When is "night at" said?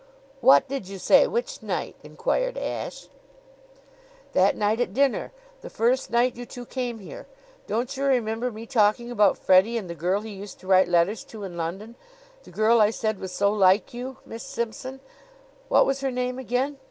4.55-4.95